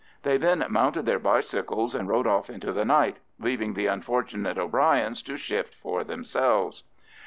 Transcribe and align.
They 0.23 0.37
then 0.37 0.65
mounted 0.67 1.05
their 1.05 1.19
bicycles 1.19 1.93
and 1.93 2.07
rode 2.09 2.25
off 2.25 2.49
into 2.49 2.73
the 2.73 2.83
night, 2.85 3.17
leaving 3.39 3.75
the 3.75 3.85
unfortunate 3.85 4.57
O'Bryans 4.57 5.21
to 5.21 5.37
shift 5.37 5.75
for 5.75 6.03
themselves. 6.03 6.81